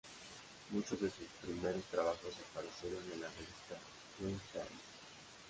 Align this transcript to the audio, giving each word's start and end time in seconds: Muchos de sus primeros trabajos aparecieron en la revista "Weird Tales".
Muchos 0.71 0.99
de 0.99 1.11
sus 1.11 1.27
primeros 1.43 1.83
trabajos 1.91 2.33
aparecieron 2.51 3.03
en 3.13 3.21
la 3.21 3.27
revista 3.27 3.77
"Weird 4.19 4.39
Tales". 4.51 4.81